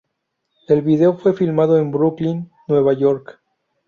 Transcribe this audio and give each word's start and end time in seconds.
El 0.67 0.81
video 0.81 1.15
fue 1.15 1.35
filmado 1.35 1.77
en 1.77 1.91
Brooklyn, 1.91 2.49
Nueva 2.67 2.93
York. 2.93 3.39